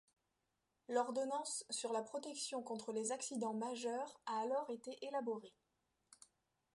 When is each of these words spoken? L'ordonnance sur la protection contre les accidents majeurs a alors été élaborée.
L'ordonnance 0.87 1.63
sur 1.69 1.93
la 1.93 2.01
protection 2.01 2.63
contre 2.63 2.91
les 2.91 3.11
accidents 3.11 3.53
majeurs 3.53 4.19
a 4.25 4.39
alors 4.39 4.67
été 4.71 4.97
élaborée. 5.05 5.53